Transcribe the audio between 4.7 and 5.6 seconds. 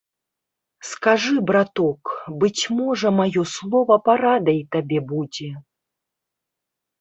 табе будзе.